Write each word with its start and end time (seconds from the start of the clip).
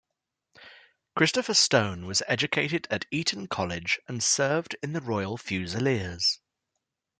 Christopher 1.15 1.53
Stone 1.53 2.07
was 2.07 2.23
educated 2.27 2.87
at 2.89 3.05
Eton 3.11 3.45
College 3.45 3.99
and 4.07 4.23
served 4.23 4.75
in 4.81 4.93
the 4.93 5.01
Royal 5.01 5.37
Fusiliers. 5.37 6.39